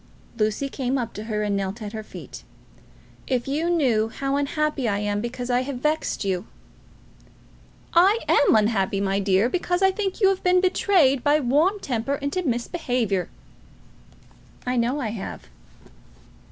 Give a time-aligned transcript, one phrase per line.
[0.35, 2.41] Lucy came up to her and knelt at her feet.
[3.27, 6.47] "If you knew how unhappy I am because I have vexed you!"
[7.93, 12.15] "I am unhappy, my dear, because I think you have been betrayed by warm temper
[12.15, 13.29] into misbehaviour."
[14.65, 15.47] "I know I have."